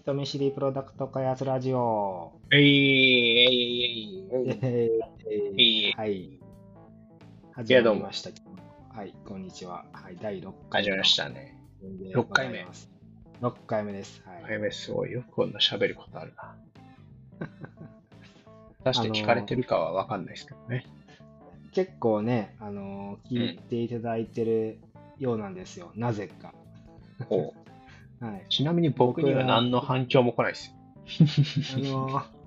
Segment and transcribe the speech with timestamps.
[0.00, 2.32] 人見知りプロダクト開発ラジオ。
[2.50, 4.24] えい、えい、
[4.72, 6.40] えい、はい。
[7.52, 8.30] 始まりました。
[8.96, 9.84] はい、こんにちは。
[9.92, 11.54] はい、第6回始まりましたね。
[12.14, 12.66] 6回目。
[13.42, 14.22] 6回目です。
[14.24, 14.42] はい。
[14.44, 15.22] 6回目すごいよ。
[15.30, 16.56] こんな喋ることあるな。
[18.86, 20.86] 出して聞かれてるかはわかんないですけどね。
[21.72, 24.78] 結構ね、あのー聞いていただいてる
[25.18, 25.90] ようなんですよ。
[25.94, 26.54] うんなぜか。
[28.20, 28.46] はい。
[28.48, 30.74] ちなみに僕には何の反響も来ないですよ。
[31.76, 32.40] あのー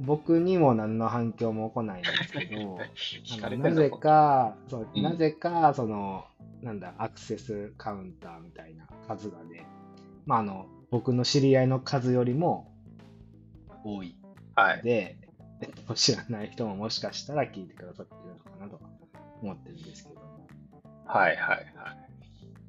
[0.00, 2.78] 僕にも何の反響も来ないんですけど、
[3.58, 6.24] なぜか、そううんなぜか、その、
[6.62, 9.66] なんだ、アクセスカウンターみたいな数がね、
[10.26, 12.72] まあ、あの、僕の知り合いの数よりも
[13.84, 14.16] 多い
[14.54, 14.82] はい。
[14.82, 15.16] で、
[15.60, 18.80] えっと、知らない人ももしかしたら聞いてくださってるのかなと
[19.40, 20.46] 思ってるんですけども。
[21.06, 22.01] はい、はい、はい。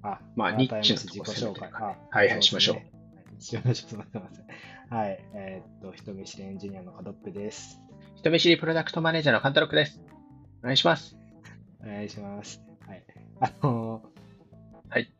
[0.03, 1.53] あ、まあニッチなとこ自己紹介。
[1.53, 2.91] 攻めてるからねあはいはいしましょうね
[3.33, 3.75] はいしましょう。
[3.75, 4.97] すみません。
[4.97, 5.19] はい。
[5.33, 7.79] えーっと、人見知りエンジニアのカドッペです。
[8.15, 9.99] 人見知りプロダクトマネージャーのカンタロックです。
[10.61, 11.17] お願いします。
[11.83, 12.61] お願いします。
[12.87, 13.03] はい。
[13.39, 14.13] あのー
[14.89, 15.11] はい。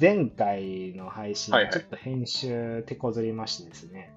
[0.00, 4.12] 前回の配信、はいはいちょっと編集手こずりましてですね。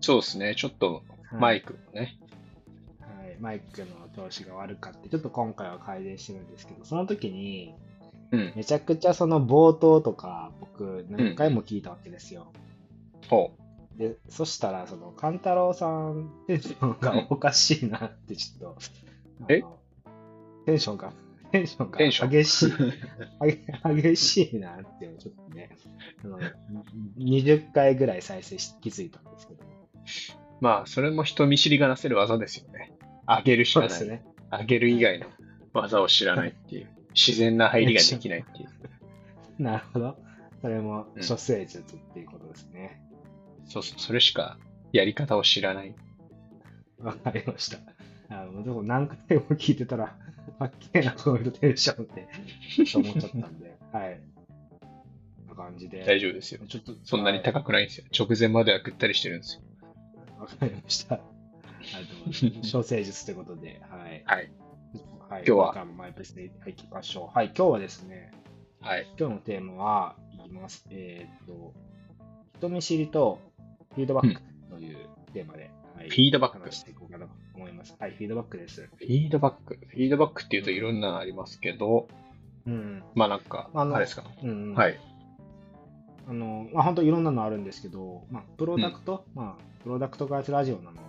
[0.00, 0.54] そうですね。
[0.54, 1.00] ちょっとは
[1.38, 2.16] いマイクもね。
[3.00, 7.74] はい、マイクの調子が悪かって、ちょっと今回は改善してるんですけど、その時に、
[8.32, 8.52] うん。
[8.56, 12.52] めちゃくちゃその冒頭とか、僕、何回も聞いたわけですよ。
[13.28, 13.52] ほ
[13.96, 18.78] で、そしたら、その、カンタロウさん、テンションがおかしいなって、ちょっと、
[19.52, 19.62] え？
[20.64, 21.12] テンションが、
[21.50, 22.72] テンションが激しい、
[23.40, 23.60] 激
[24.02, 25.70] 激しいなって、ちょっとね、
[26.24, 26.38] あの
[27.18, 29.66] 20回ぐらい再生し気づいたんですけど、う。
[30.60, 32.92] まあ、それも人見知りがなせる技ですよね。
[33.26, 34.08] 上げるしかない。
[34.08, 34.24] ね。
[34.50, 35.26] 上げる以外の
[35.74, 36.88] 技を知らないっていう。
[37.14, 38.68] 自然な入りができないっていう。
[39.62, 40.16] なるほど。
[40.60, 43.02] それも、うん処世術っていうことですね。
[43.66, 44.58] そうそう、それしか
[44.92, 45.94] やり方を知らない。
[46.98, 47.78] わかりました。
[48.28, 50.16] あのでも何回も聞いてたら、
[50.58, 52.28] はっけえな、この人テンションって、
[52.92, 54.20] と思っちゃったんで、 はい。
[55.38, 56.04] こんな感じで。
[56.04, 56.60] 大丈夫ですよ。
[56.66, 58.04] ちょっと、そんなにはい高くないんですよ。
[58.16, 59.62] 直前まではぐったりしてるんですよ。
[60.38, 61.16] わかりました。
[61.16, 61.20] あ
[61.80, 62.70] りがとうございます。
[62.70, 64.22] 小生術ということで、はい。
[64.24, 64.52] はい。
[65.32, 67.34] はい、今日はマイペースではい行きましょう。
[67.34, 68.32] はい、今日はですね、
[68.82, 69.06] はい。
[69.18, 70.84] 今日のテーマは、言います。
[70.90, 71.72] えーっと、
[72.58, 73.38] 人見知りと
[73.94, 77.96] フィードバックというテーマで、はい、フィードバック話していこうかなと思います。
[77.98, 78.82] はい、フィードバックです。
[78.82, 79.78] フィードバック。
[79.88, 82.08] フィードバックっていうといろんなのありますけど、
[82.66, 83.02] うん。
[83.14, 84.24] まあなんか、あのあれですか？
[84.42, 84.74] うんうん、。
[84.74, 84.96] はいい。
[86.28, 91.00] あの、まあ、本当いろんなのあるんですけど、まあ、プロダクト、まあ、プロダクト開発ラジオなので、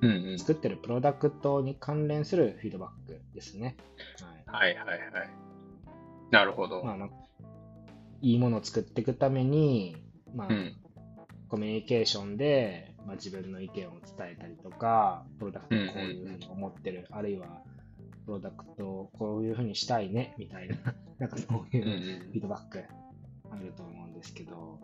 [0.00, 0.38] うんうん。
[0.38, 3.76] 作ってるプロダクトに関連するフィードバックですね。
[4.46, 4.74] はい。
[4.74, 5.30] はいはいはい。
[6.30, 6.84] なるほど。
[6.84, 7.08] まあ、
[8.20, 9.96] いいものを作っていくために、
[10.34, 10.76] まあ、うん。
[11.48, 17.62] コミュニケーションで、まあ、自分の意見を伝えたりとか、プロダクトをこういうふうに思ってる、あるいは、
[18.26, 20.76] プロダクトをこういうふうにしたいね、みたいな、
[21.18, 22.84] なんかそういううんうんフィードバック
[23.50, 24.78] あると思うんですけど、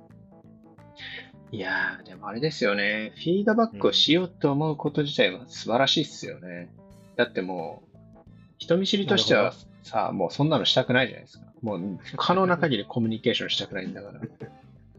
[1.54, 3.12] いやー、でもあれですよね。
[3.14, 6.68] フィードバックをしようと思うこと自体は素晴らしいっすよね。
[7.14, 8.18] だってもう、
[8.58, 9.52] 人見知りとしては
[9.84, 11.44] さ、もうそんなのしたくないじゃないですか。
[11.62, 14.20] もう可能な限りコミュニケーションしたくないんだから。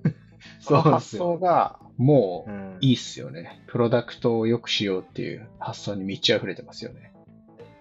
[0.62, 3.62] その発想がもう、うんいいっすよね。
[3.68, 7.14] プロダクトを良くしようっていう発想に満ち溢れてますよね。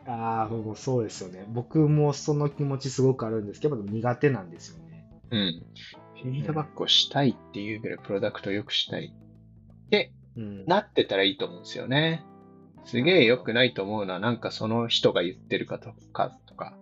[0.07, 1.45] ああ、そうですよね。
[1.49, 5.07] 僕もその気持ちすごくあるんですけど、苦手なんですよね。
[5.31, 5.67] うん。
[6.25, 9.13] フィードバックをしたいっていうぐらいプロダクトを良くしたい。
[9.87, 10.65] ってうん。
[10.67, 12.25] なってたらいいと思うんですよね。
[12.87, 16.75] すげえ良くないと思うのは、なんかその人が言ってるかとか、とか、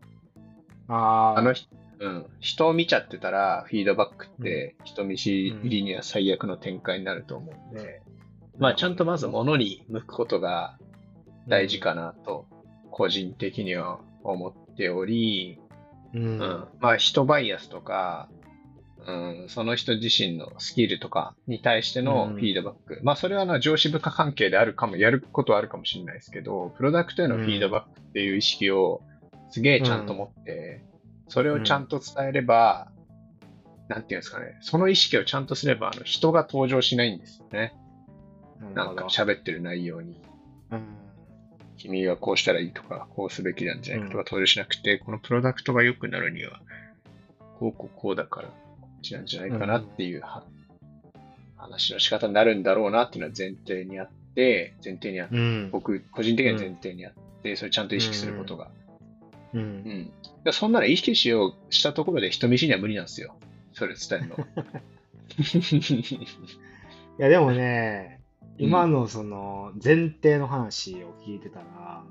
[0.89, 0.95] あ
[1.37, 1.69] あ、あの人、
[2.01, 8.01] うん、人を見ちゃってたら、フィードバックって人見知りには最悪の展開になると思うんで、
[8.59, 10.79] まあちゃんとまず物に向くことが
[11.49, 12.47] 大事かなと、
[12.91, 15.61] 個人的には思っており、
[16.15, 16.23] うん。
[16.23, 18.29] うん、まあ人バイアスとか、
[19.07, 22.35] うん、その人自身のスキルとかに対してのうん。
[22.35, 23.01] フィードバック。
[23.03, 29.03] まあそれはな上司部下関係であるかも、やることはあるかもしれないですけど、プロダクトへのフィードバックっていう意識を
[29.51, 30.83] すげえちゃんと持って、
[31.29, 32.89] それをちゃんと伝えれば、
[33.89, 37.75] なんていうんですかね、その意識をちゃんとすれば、あの人が登場しないんですよね。
[38.75, 40.21] なんか喋ってる内容に。
[40.71, 40.83] うん。
[41.77, 46.61] 君がこうしたらいいとか、こうすべきなんじゃないかとか登場しなくて、このプロダクトが良くなるには、
[47.59, 48.49] こうこうこうだから、
[49.03, 50.23] ちなんじゃないかなっていう、
[51.63, 55.71] 話の仕方になるんだろうなっていうのは前提にあって、前提にあって、うん。
[55.71, 57.13] 僕、個人的には前提にあっ
[57.43, 58.71] て、それちゃんと意識することが。
[59.55, 59.59] う。
[59.59, 60.13] うんん。
[60.53, 63.35] そんなら意識しようしたところで人見知りには無理なんですよ。
[63.75, 64.37] それ伝えるの。
[67.19, 68.21] いや、でもね、
[68.59, 72.05] 今のその前提の話を聞いてたら、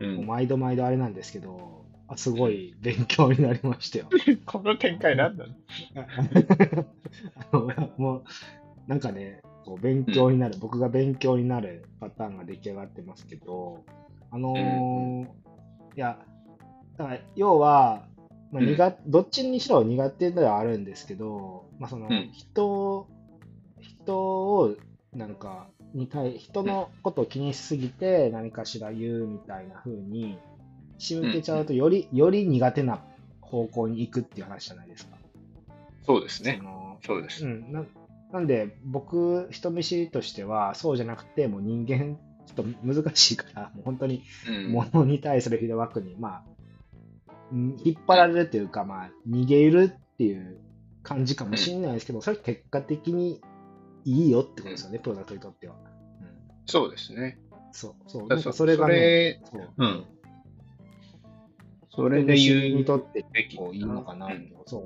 [0.00, 4.08] うん毎度毎度あれなんですけど、あすごい勉強になりましたよ。
[4.46, 5.44] この展開なんだ
[7.52, 8.24] あのもう、
[8.86, 13.84] なんかね、こう勉強になる、僕が勉強になるパターンが出来上がってますけど、
[14.30, 15.24] あのー
[15.96, 16.18] いや、
[16.96, 18.06] だから要は、
[18.52, 18.66] まあうん。
[18.68, 22.30] 苦どっちにしろ苦手ではあるんですけど、まあ、そのうん。
[22.32, 23.06] 人、
[23.80, 24.74] 人を
[25.12, 30.38] なんかに対人のことを気にしすぎて何かしら言うみたいな風に
[30.98, 33.00] 仕向けちゃうとより、より苦手な
[33.40, 35.16] 方向に行くっていう話じゃないですか。
[36.04, 36.64] そうですねそ。
[36.64, 37.44] のそうです。
[37.44, 37.84] うん、な
[38.32, 46.44] なんで僕人見知りとしてはそうじゃなくてもう人間ちょっと難しいから もう本当にうん物に対するフィードバックに、まあ、
[47.52, 50.58] うん引っ張られるというか、まあ、逃げるっていう
[51.02, 53.40] 感じかもしれないですけど、それ結果的に
[54.04, 55.74] いいよってことですよね、プロダクトにとっては。
[55.74, 56.28] うん、
[56.66, 57.38] そうですね。
[57.72, 58.28] そう、そう。
[58.28, 59.72] だなんかそれがね、そそう。
[59.78, 60.04] うん。
[61.98, 64.82] それで言うにとってべきこういいのかなうんそう。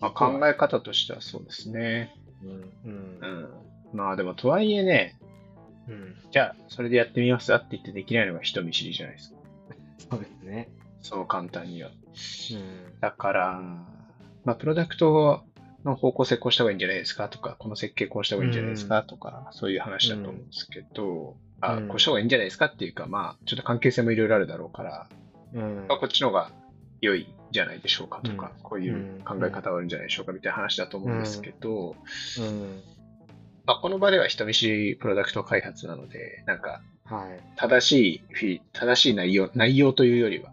[0.00, 2.14] まあ、考え方としてはそうですね。
[2.42, 2.50] うん。
[2.50, 3.18] うん。
[3.20, 3.42] ううん。
[3.42, 3.48] ん。
[3.92, 5.16] まあでも、とはいえね、
[5.88, 6.14] うん。
[6.30, 7.52] じゃあ、それでやってみます？
[7.52, 9.36] って言ってできないのが人見知りじゃないですか。
[10.10, 10.68] そうですね。
[11.02, 11.90] そう簡単には。
[11.90, 13.00] うん。
[13.00, 13.60] だから、
[14.44, 15.42] まあ、プロダクト
[15.84, 17.28] の方向性こうした方がいいんじゃないですか？
[17.28, 19.02] とか、この設計こうした方がいいんじゃないですか？
[19.02, 22.66] とか、そういう話だと思うんですけど、あうんこうした方がいいんじゃないですか？
[22.66, 25.08] っていうか、まあ、ちょっと関係性もいろいろあるだろうから、
[25.54, 25.86] うん。
[25.88, 26.50] まあ、こっちの方が
[27.00, 28.62] 良いんじゃないでしょうかとか、うん。
[28.62, 31.96] こういう考え方はあるんじゃないでしょうかみたいな話だと思うんですけど、
[32.38, 32.82] うん。
[33.66, 37.40] まあ、この場では人見知りプロダクト開発なので、なんか、はい。
[37.56, 40.52] 正しいフィ、正しい内容、内容というよりは、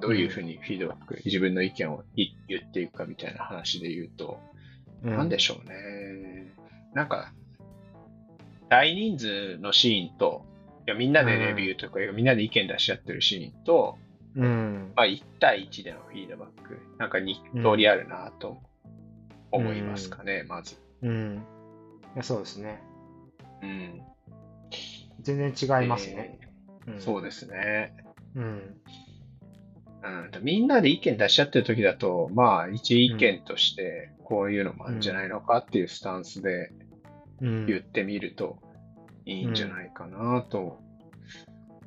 [0.00, 4.40] どういうふうにフィードバック、自分の意見を言言っていくかみたいな話で言うと、
[5.02, 6.52] なんでしょうね。
[6.94, 7.32] なんか、
[8.70, 10.44] 大人数のシーンと、
[10.86, 13.98] いやみんなでレビューとか、みんなで意見出し合ってるシーンと、
[14.36, 14.92] うん。
[14.96, 18.58] まあ、1対1でのフィードバック、なんか2通りあるなと
[19.50, 20.76] 思いますかね、まず。
[21.02, 21.42] うん。
[22.14, 22.82] いやそうですね。
[23.62, 24.02] うん。
[25.20, 26.38] 全然違いますね。
[26.40, 26.44] えー
[26.98, 27.94] そうですね。
[28.34, 28.74] うん。
[30.02, 36.72] うん、みんなで意見出し合ってる時だと、まあ、一意見として、こういうのもあるんじゃないのかっていうスタンスで
[37.40, 37.66] うん。
[37.66, 38.58] 言ってみると
[39.24, 40.78] いいんじゃないかなと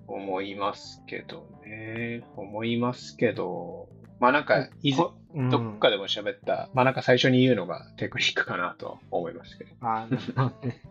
[0.07, 2.23] 思いますけどね。
[2.35, 3.89] 思いますけど、
[4.19, 5.13] まあなんか、いずど
[5.75, 9.71] っかでも喋った、まあなんか最初に言うのがテクニックかなと思いますけど。
[9.81, 10.31] あなるほ
[10.61, 10.81] どね。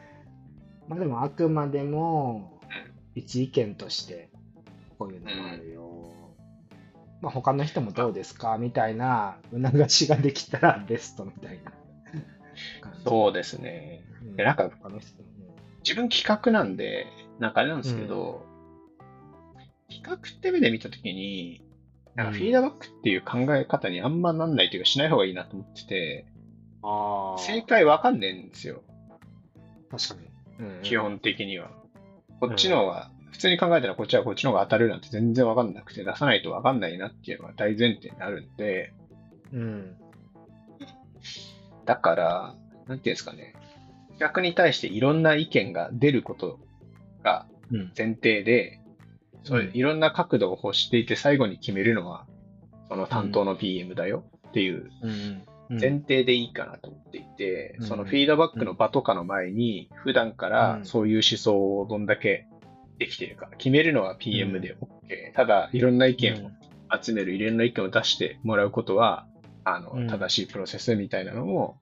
[0.88, 2.60] まあでもあくまでも
[3.14, 4.28] 一意見として
[4.98, 6.12] こういうのもあるよ。
[7.22, 8.58] まあ他の人もどうですか？
[8.58, 11.72] みたいな促しができたらベストみたいな。
[13.04, 14.04] そうですね。
[14.22, 14.36] うん。
[14.36, 15.24] でなんか他の人も
[15.82, 17.06] 自分企画なんで、
[17.38, 18.46] なんかあれなんですけど、
[19.90, 21.62] 企画って目で見たときに、
[22.14, 26.26] なんかフィードバックっていう考え方にあんまなんないというかしない方がいいなと思ってて、
[26.82, 27.38] ああ。
[27.38, 28.82] 正解わかんねえんですよ、
[29.90, 30.14] 確か
[30.58, 30.66] に。
[30.66, 30.96] うん基。
[30.96, 31.70] 本的には。
[32.40, 38.92] こっちの方が、普通に考えたらこっちはこっちの方が当たるなんて全然わかんなくて出さないとわかんないなっていうのが大前提になるんで、
[39.52, 39.96] うん。
[41.84, 42.54] だから、
[42.86, 43.54] なんていうんですかね、
[44.18, 46.60] 企画に対していろんな意見が出ること
[47.24, 47.92] がうん。
[47.96, 48.80] 前提で、
[49.42, 49.76] そういううん。
[49.76, 52.26] いろんな角度を欲していて最後に決めるのは、
[52.88, 55.44] その担当の PM だよっていううん。
[55.70, 57.86] 前提でいいかなと思っていて、うん。
[57.86, 60.84] そのフィードバックの場とかの前に、普段からうん。
[60.84, 62.46] そういう思想をどんだけ
[62.98, 65.34] できているか、決めるのは PM で OK。
[65.34, 66.50] ただ、いろんな意見を
[67.02, 69.26] 集める、いろんな意見を出してもらうことは、
[69.64, 70.06] あの、うん。
[70.06, 71.76] 正しいプロセスみたいなのを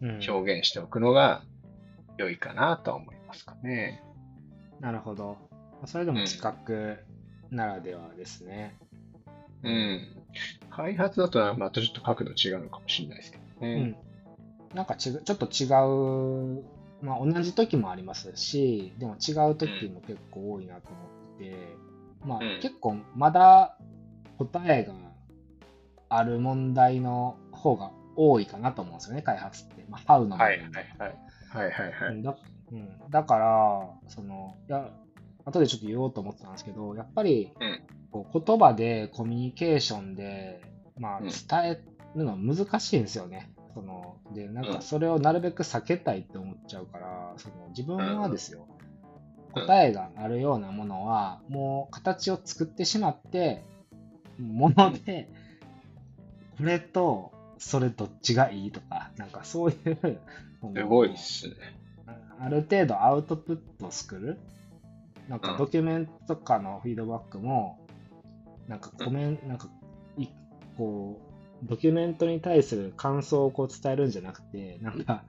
[0.00, 0.20] うん。
[0.26, 1.42] 表現しておくのが
[2.18, 4.02] 良いかなとは思いますかね。
[4.80, 5.36] なるほど。
[5.86, 7.02] それでも企画
[7.50, 8.76] ならではですね。
[9.62, 10.08] うん。
[10.70, 13.80] 開発だとはまたちょっと角度違うのかもしれないですけどうね。
[13.82, 13.96] ん。
[14.74, 15.64] なんかちぐちょっと違
[16.58, 16.64] う、
[17.02, 20.98] まあ同じ時もありますし、でも違う時も結構多いなと思
[21.34, 21.76] ってて、
[22.24, 23.76] まあうん結構まだ
[24.38, 24.92] 答えが
[26.10, 29.84] ある問題の方が多いかなと思うんですよね、開発って。
[29.88, 31.16] まあ、How の部分はいはいはい。
[31.48, 32.22] はいはいはい。
[32.72, 34.90] うん、だから、その、いや、
[35.44, 37.80] 後でちょっと言おうと思ってたんですけど、やっぱり、うん。
[38.10, 40.62] こう言葉でコミュニケーションで、
[40.98, 41.26] まあ、うん。
[41.26, 41.32] 伝
[41.64, 41.82] え
[42.14, 43.50] るの難しいんですよね。
[43.74, 44.74] その、で、なんうん。
[44.74, 48.66] かそれをなるべく避けたいって思っちゃうから、その自分はですよ、
[49.54, 49.62] うん。
[49.62, 53.64] 答えがあるようなものは、もう形を作ってしまって、
[54.38, 55.28] もので、
[56.56, 60.20] これとそれどっちがいいとか、なんかそういう、
[60.74, 61.54] すごいっすね。
[62.40, 64.38] ある程度アウトプットを作る？
[65.28, 67.78] なんかドキュメントとかのフィードバックも、
[68.66, 69.68] なんかコメント、なんか
[70.16, 70.26] い、
[70.76, 71.20] こ
[71.64, 75.24] う、ドキュメントに対する感想をこう伝えるんじゃなくて、なんか、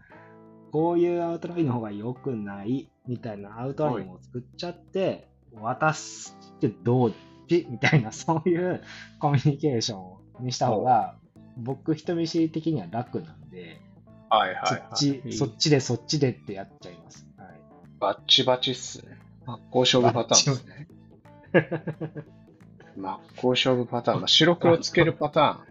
[0.72, 7.12] こういうアウトラインの方が良くないみたいなアウトラインを作っちゃって、渡してどっ
[7.48, 7.68] ち？
[7.70, 8.84] みたいな、そういう
[9.20, 11.16] コミュニケーションにした方が、
[11.58, 13.82] 僕人見知り的には楽なんで、
[14.30, 14.84] はいはい、そはい。
[14.84, 17.28] っち、そっちでそっちでってやっちゃいます。
[17.38, 17.48] はい。
[18.00, 19.18] バッチバチっすね。
[19.46, 20.88] 真っ向勝負パターンですね。
[22.96, 24.20] 真っ向勝負パターン。
[24.20, 25.66] まあ、白黒つけるパタ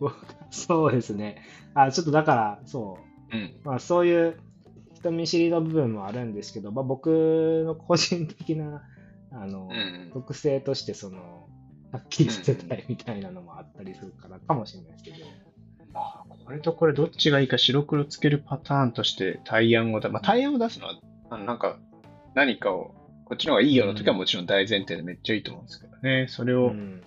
[0.50, 1.42] そうですね。
[1.74, 2.98] あ、ちょっとだから、そ
[3.30, 3.40] う、ーン。
[3.40, 3.54] うん。
[3.64, 4.38] まあそういう
[4.94, 8.82] 人見知りの部分もあるんですけど、まあ僕の個人的な、
[9.32, 11.48] あの、うん特性として、その、
[11.90, 15.16] はっきり捨てたいみたいなのもあったりするからかもしれないですけど。
[15.92, 20.94] まあ、これとこれどっちがいいか白黒つけるパターンとして対案をだ、まあ、対案を出すのは、
[21.30, 21.76] あのなんか、
[22.34, 22.94] 何かを、
[23.24, 26.26] こっちの方がいいよの時はもちろん大前提でめっちゃいいと思うんですけどね。
[26.28, 27.02] それを、うん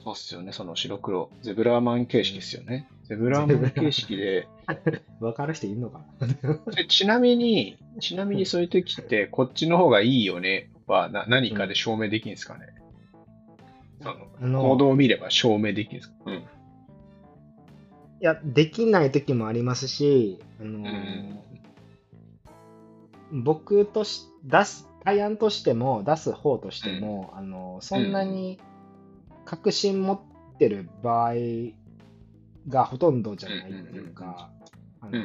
[0.00, 1.28] そうっすよね、その白黒。
[1.42, 2.88] ゼブラーマン形式ですよね。
[3.08, 4.46] ゼブラーマン形式で、
[5.20, 6.72] わかる人いるのかな？
[6.72, 12.66] でちなみに、ちなみにそういう時って、こっちの方がいいよねはな何かで証明できるんですかね、
[14.00, 16.14] そのあの行動を見れば証明できるんですか？
[16.26, 16.44] うん。
[18.20, 20.80] いや、できない時もありますし、あの
[23.32, 23.42] うん。
[23.42, 28.58] 僕とし出す、対案としても、出す方としても、あのそんなに
[29.44, 30.20] 確信持っ
[30.58, 31.34] てる場合
[32.68, 34.50] がほとんどじゃないっていうか、
[35.00, 35.22] あの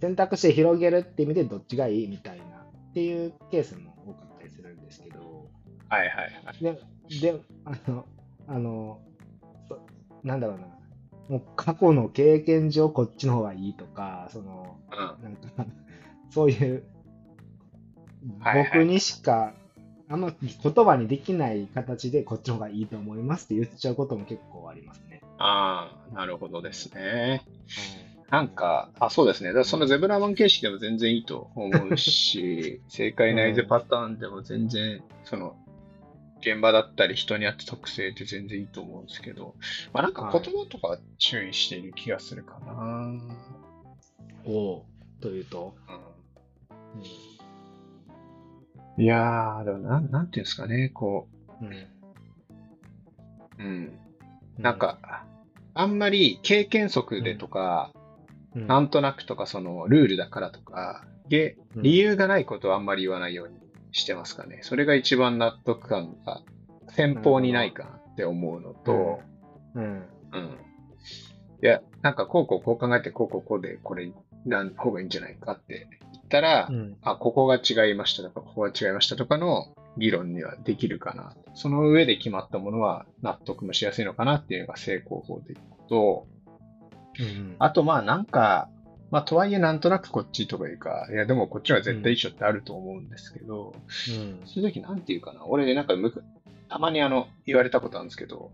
[0.00, 5.48] 選択肢広げるって意味でどっちがいいみたいなっていうケースも多かったりするんですけど、
[5.88, 6.08] はいはい
[6.44, 6.62] はい。
[6.62, 6.80] で、
[7.32, 8.06] で、あの、
[8.48, 9.00] あの、
[9.68, 9.78] そ
[10.22, 10.66] なんだろうな、
[11.32, 15.64] もう過去の経験上こっちの方がいいとか、その、うんなんか、
[16.28, 16.84] そういう、
[18.38, 19.54] はいはい僕にしか、
[20.10, 25.22] あんま言葉にできない形でこっちの方がいいと思いますって言っちゃうことも結構ありますね。
[25.38, 27.46] ああ、なるほどですね。
[28.28, 29.48] なんか、あ、そうですね。
[29.48, 35.56] だからそのゼブラーマン形式でも全然いいと思うし、 正解内図パターンでも全然、その、
[36.42, 39.54] 現場だったり人によって特性って全然いいと思うんですけど、
[39.92, 43.12] まあなんか言葉とかは注意している気がするかな。
[44.44, 44.82] おう
[45.20, 45.92] というと、う
[46.98, 47.02] ん。
[49.02, 51.28] いやー、でもなん、なんていうんですかね、こ
[51.60, 51.64] う。
[51.64, 51.68] ん。
[51.68, 51.74] うん。
[51.74, 51.88] う、
[53.58, 53.98] うん。
[54.58, 55.24] なん、か、
[55.74, 57.92] あんまり経験則でとか、
[58.54, 58.66] うん。
[58.66, 61.82] なんとなくとか、その、ルールだからとか、で、うん。
[61.82, 63.61] 理由がないことはあんまり言わないように
[63.92, 64.58] してますかね。
[64.62, 66.42] それが一番納得感が、
[66.88, 69.20] 先方にないかなって思うのと、
[69.74, 69.84] うん、
[70.32, 70.58] うん。
[71.62, 74.12] いや、なんか、こうこうこう考えて、こうこうこうで、これ、
[74.44, 81.34] なん方がいいんじゃないかって言ったら、うん、あ、ここが違いましたとか、ここが違いましたとかの議論にはできるかな。
[81.54, 86.26] その上で決まったものは納得もしやすいのかなっていうのが成功法でいくと、
[87.20, 88.68] うん、あとまあなんか、
[89.12, 93.74] まあとはいえなんとなくこっちとかいうか、いやでもこっちは絶対一緒ってあると思うんですけど、
[94.08, 96.24] うん、そういう時なんていうかな、俺なんかむく
[96.70, 98.50] たまにあの言われたことあるんですけど、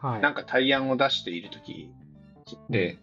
[0.00, 0.22] はい。
[0.22, 1.90] なんか対案を出している時
[2.70, 2.96] で、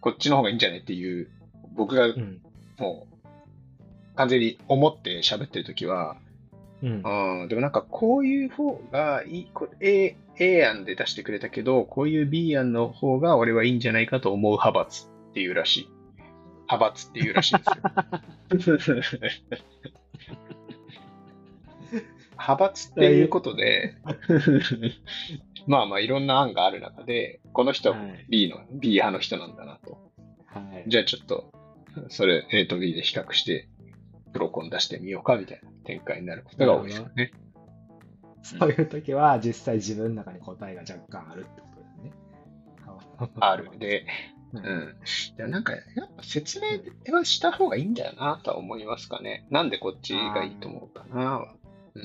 [0.00, 1.28] こっちの方がいいんじゃないっていう、
[1.76, 2.40] 僕がうん、
[2.78, 6.16] もう完全に思って喋ってる時は、
[6.82, 15.93] うん、うん、でもなんかこういう方がいい、こ A, A 案で出してくれたけど、こういう B 案の方が俺はいいんじゃないかと思う派閥っていうらしい。
[16.68, 17.62] 派閥っていうらしいで
[18.80, 18.96] すよ。
[22.32, 23.96] 派閥っていうことで、
[25.66, 30.12] まあまあいろんな案がある中で、この人ははい B の、B 派の人なんだなと。
[30.46, 30.84] はい。
[30.86, 31.52] じゃあちょっと、
[32.08, 33.68] それ A と B で比較して、
[34.32, 37.32] プロコン出してみようかみたいな展開になることが多いですよね。
[38.42, 42.12] そういう時は実際自分の中に答えが若干あるってことですね。
[43.40, 43.70] ある。
[43.78, 44.06] で、
[44.60, 44.62] う。
[44.64, 44.96] うんん。
[45.36, 45.82] でもなんか、やっ
[46.16, 49.46] ぱ説明はした方がいいんだよなとは思いますかね。
[49.50, 51.46] なんでこっちがいいと思うかな。
[51.94, 52.02] うん。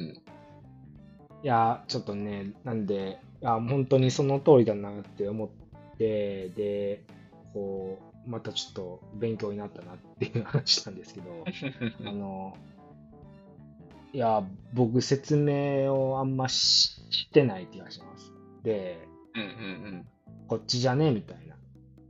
[1.42, 5.50] いや、ちょっとね、なんで、いや、本当にその通りだなって思っ
[5.98, 7.04] て、で、
[7.54, 11.46] こう、またちょっと勉強になったなっていう話なんですけど、
[12.06, 12.58] あの、
[14.12, 18.34] いや、僕説明をあんまししてない気がします。
[18.64, 20.06] で、うんうん
[20.48, 21.12] こっちじゃね？
[21.12, 21.56] みたいな。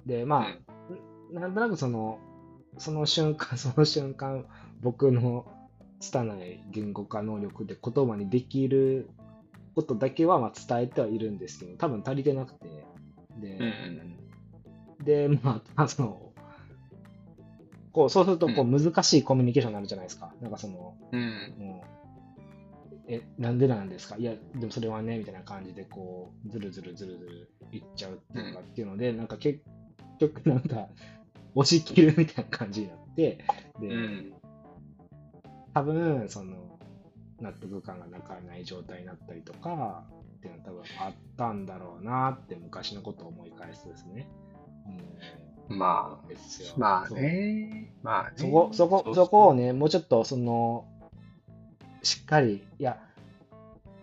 [0.09, 2.19] で、まあ、なんとなくその、
[2.77, 4.45] その瞬間、 その瞬間、
[4.81, 5.45] 僕の
[5.99, 9.09] 拙い言語化能力で言葉にできる
[9.75, 12.67] ことだけはまあ伝えてはいるんですけど、多分足りてなくて。
[13.39, 14.15] で、うんうん
[15.05, 16.33] で、まあ、その、
[17.93, 20.33] こう、そうすると、こう、難しいコミュニケーションになるじゃないですか。
[20.41, 21.53] なんかその、うん。
[21.57, 21.83] も
[22.91, 24.17] う、え、なんでなんですか？
[24.17, 29.61] いや、でもそれはね、みたいな感じで、こう、ずるずるずるずるいっちゃうっていうか、っていうので、なんか結
[30.19, 30.87] 局、なんか、
[31.55, 33.39] 押し切るみたいな感じになって、
[33.79, 34.33] で、うん。
[35.73, 36.79] 多分、その、
[37.39, 40.03] 納得感がなかない状態になったりとか、
[40.37, 44.27] っていうのは多分あったんだろうなって昔のことを思い返すとですね。
[45.69, 47.93] うん、まですよあ、まあね。
[48.01, 48.35] まあね。
[48.37, 50.85] そこ、そこ、そこをね、もうちょっと、その、
[52.03, 53.01] しっかり、いや、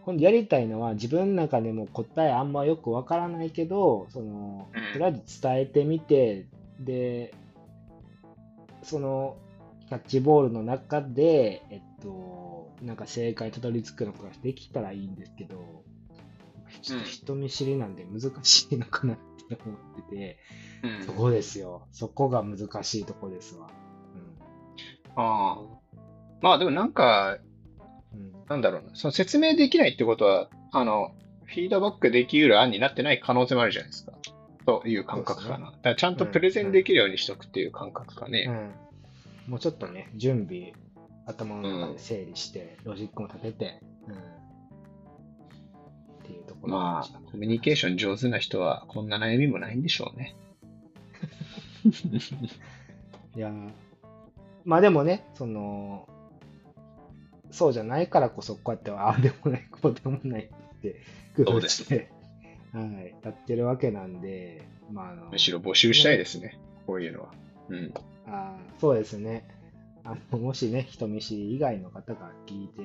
[0.07, 6.47] 今度やりたいのは、自分の中でも答えあんまよくわからないけど、そのうん、とりあえず伝えてみて、
[6.79, 7.35] で、
[8.85, 9.37] その、
[9.89, 15.83] キャッチボールの中で、えっと、なんか正解にたどり着くのができたらいいんですけど、
[16.83, 19.17] ちょっと人見知りなんで難しいのかなっ
[19.49, 20.39] て思ってて、
[20.85, 21.89] うんそこですよ。
[21.91, 23.71] そこが難しいとこですわ。
[25.17, 25.97] ああ。
[26.43, 27.39] まあでもなんか、
[28.17, 28.31] うん。
[28.31, 28.91] うんなんだろうな。
[28.95, 31.13] その説明できないってことは、あの、
[31.45, 34.13] フィードバックできる案になってない可能性もあるじゃないですか。
[34.67, 35.67] という感覚かな。
[35.67, 38.75] だからちゃんとプレゼンできるようにしとくっていう感覚かね。
[39.47, 40.73] うん、もうちょっとね、準備、
[41.27, 44.15] 頭の中で整理して、ロジックも立てて、うん。
[44.15, 44.19] っ
[46.25, 50.37] ていうところまあ、コミュニケーション上手な人はこんな悩みもないんでしょうね。
[53.37, 53.71] いやー
[54.65, 56.09] まあでもね、その、
[57.51, 61.01] そうじゃないからこそ、こうやって、ああでもない、こうでもないって、
[61.37, 62.11] 工夫そうですして、
[62.73, 66.59] はい、やってるわけなんで、まあ、あの、むしろ募集したいですね。
[66.87, 67.35] こういうのは。
[67.69, 67.95] うん。
[68.27, 69.47] あーそうですね。
[70.05, 72.83] あのもしね、人見知り以外の方が聞いて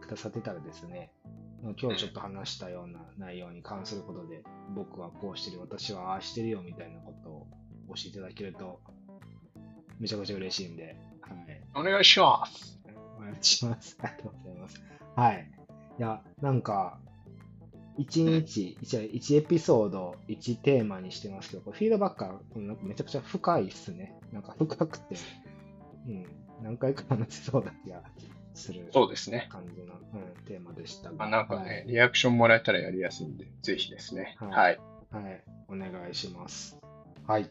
[0.00, 1.10] くださってたらですね、
[1.62, 4.42] 今日ちょっと話したような内容に関することで、
[4.74, 7.46] 僕はこうしてる、私はああしてるよみたいなことを
[7.88, 8.80] 教えていただけると、
[9.98, 11.60] めちゃくちゃ嬉しいんで、はい。
[11.74, 12.75] お願いします。
[13.26, 13.96] お願いします。
[14.00, 14.82] ありがとうございます。
[15.14, 15.50] はい。
[15.98, 16.98] いや、なんか、
[17.98, 24.18] 1日、1, 1エピソード、1テーマにしてますけど、これフィードバックがなんかめちゃくちゃ深いっすね。
[24.32, 25.16] なんか深くて、
[26.06, 26.26] うん、
[26.62, 28.02] 何回か話せそうな気が
[28.54, 29.48] するそうですね。
[29.50, 31.16] 感じの、うん、テーマでしたが。
[31.16, 34.36] まあ、なんかね、リアクションもらえたらやりやすいんで、ぜひですね。
[34.38, 34.80] はいはい。
[35.10, 35.24] はい。
[35.24, 35.44] はい。
[35.68, 36.78] お願いします。
[37.26, 37.48] はい。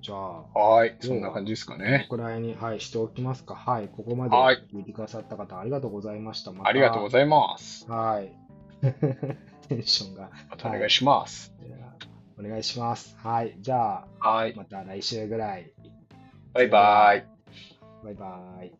[0.00, 0.96] じゃあ、はい。
[1.00, 2.06] そんな感じですかね。
[2.08, 3.54] ここら辺に、はい、しておきますか。
[3.54, 3.88] はい。
[3.88, 6.52] ここまではい聞いてくださった方、ありがとうございました。
[6.52, 7.90] またありがとうございます。
[7.90, 8.32] はい。
[9.68, 10.30] テンションが。
[10.50, 11.52] またお願いします。
[11.60, 11.92] では
[12.38, 13.16] お願いします。
[13.18, 13.56] はい。
[13.60, 14.54] じゃあ、はい。
[14.54, 15.72] また来週ぐらい。
[16.52, 17.26] バイバイ。
[18.04, 18.72] バイバイ。